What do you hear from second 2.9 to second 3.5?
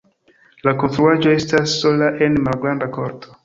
korto.